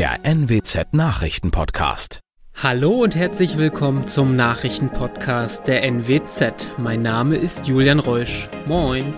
[0.00, 2.20] der NWZ Nachrichtenpodcast.
[2.54, 6.68] Hallo und herzlich willkommen zum Nachrichtenpodcast der NWZ.
[6.78, 8.48] Mein Name ist Julian Reusch.
[8.66, 9.12] Moin.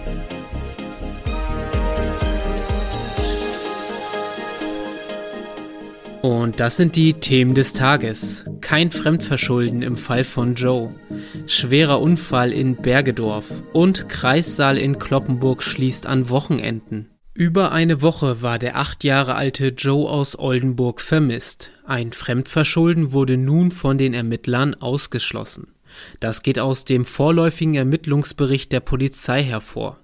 [6.20, 8.44] Und das sind die Themen des Tages.
[8.60, 10.92] Kein Fremdverschulden im Fall von Joe.
[11.46, 13.46] Schwerer Unfall in Bergedorf.
[13.72, 17.11] Und Kreissaal in Kloppenburg schließt an Wochenenden.
[17.34, 21.70] Über eine Woche war der acht Jahre alte Joe aus Oldenburg vermisst.
[21.86, 25.68] Ein Fremdverschulden wurde nun von den Ermittlern ausgeschlossen.
[26.20, 29.98] Das geht aus dem vorläufigen Ermittlungsbericht der Polizei hervor.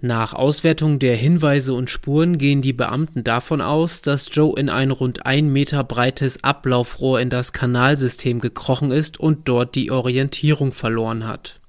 [0.00, 4.90] Nach Auswertung der Hinweise und Spuren gehen die Beamten davon aus, dass Joe in ein
[4.90, 11.26] rund ein Meter breites Ablaufrohr in das Kanalsystem gekrochen ist und dort die Orientierung verloren
[11.26, 11.61] hat.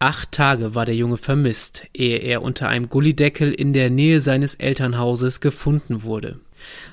[0.00, 4.54] Acht Tage war der Junge vermisst, ehe er unter einem Gullideckel in der Nähe seines
[4.54, 6.38] Elternhauses gefunden wurde.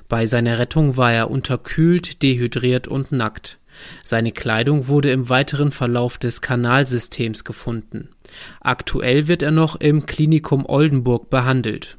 [0.10, 3.60] Bei seiner Rettung war er unterkühlt, dehydriert und nackt.
[4.04, 8.10] Seine Kleidung wurde im weiteren Verlauf des Kanalsystems gefunden.
[8.60, 11.98] Aktuell wird er noch im Klinikum Oldenburg behandelt.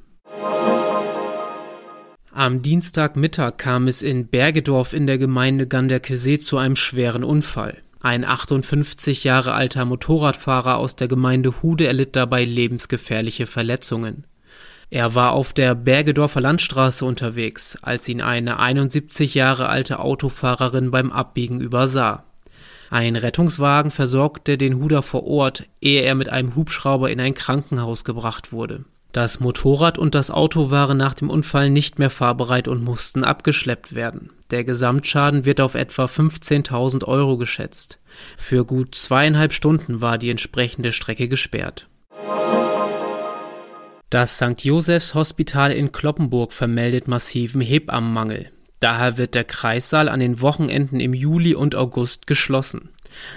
[2.32, 7.76] Am Dienstagmittag kam es in Bergedorf in der Gemeinde Ganderkesee zu einem schweren Unfall.
[8.06, 14.28] Ein 58 Jahre alter Motorradfahrer aus der Gemeinde Hude erlitt dabei lebensgefährliche Verletzungen.
[14.90, 21.10] Er war auf der Bergedorfer Landstraße unterwegs, als ihn eine 71 Jahre alte Autofahrerin beim
[21.10, 22.22] Abbiegen übersah.
[22.90, 28.04] Ein Rettungswagen versorgte den Huder vor Ort, ehe er mit einem Hubschrauber in ein Krankenhaus
[28.04, 28.84] gebracht wurde.
[29.10, 33.96] Das Motorrad und das Auto waren nach dem Unfall nicht mehr fahrbereit und mussten abgeschleppt
[33.96, 34.30] werden.
[34.50, 37.98] Der Gesamtschaden wird auf etwa 15.000 Euro geschätzt.
[38.36, 41.88] Für gut zweieinhalb Stunden war die entsprechende Strecke gesperrt.
[44.08, 44.62] Das St.
[44.64, 48.50] Josephs Hospital in Kloppenburg vermeldet massiven Hebammenmangel.
[48.78, 52.90] Daher wird der Kreissaal an den Wochenenden im Juli und August geschlossen.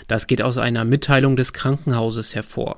[0.07, 2.77] Das geht aus einer Mitteilung des Krankenhauses hervor.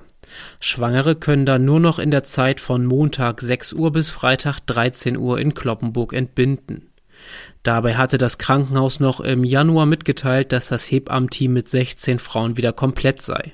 [0.60, 5.18] Schwangere können dann nur noch in der Zeit von Montag 6 Uhr bis Freitag 13
[5.18, 6.91] Uhr in Kloppenburg entbinden.
[7.64, 12.74] Dabei hatte das Krankenhaus noch im Januar mitgeteilt, dass das Hebammenteam mit 16 Frauen wieder
[12.74, 13.54] komplett sei.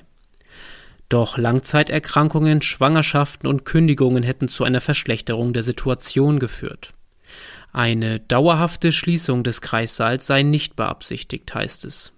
[1.08, 6.92] Doch Langzeiterkrankungen, Schwangerschaften und Kündigungen hätten zu einer Verschlechterung der Situation geführt.
[7.72, 12.12] Eine dauerhafte Schließung des Kreissaals sei nicht beabsichtigt, heißt es.